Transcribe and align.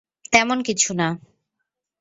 তেমন 0.31 0.57
কিছু 0.61 0.93
না। 0.93 1.07